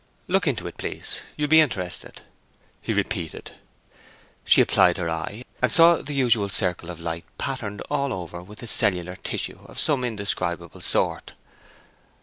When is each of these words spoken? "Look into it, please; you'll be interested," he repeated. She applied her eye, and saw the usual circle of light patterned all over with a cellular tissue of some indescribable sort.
"Look 0.27 0.47
into 0.47 0.65
it, 0.65 0.77
please; 0.77 1.19
you'll 1.37 1.47
be 1.49 1.61
interested," 1.61 2.21
he 2.81 2.91
repeated. 2.91 3.51
She 4.43 4.59
applied 4.59 4.97
her 4.97 5.11
eye, 5.11 5.43
and 5.61 5.71
saw 5.71 5.97
the 6.01 6.15
usual 6.15 6.49
circle 6.49 6.89
of 6.89 6.99
light 6.99 7.25
patterned 7.37 7.81
all 7.81 8.11
over 8.11 8.41
with 8.41 8.63
a 8.63 8.67
cellular 8.67 9.15
tissue 9.15 9.59
of 9.65 9.77
some 9.77 10.03
indescribable 10.03 10.81
sort. 10.81 11.33